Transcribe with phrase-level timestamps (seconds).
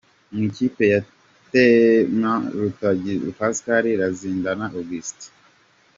[0.31, 0.99] Mu ikipe ya
[1.51, 5.31] Terminus: Rutazibwa Pascal na Ruzindana Augustin.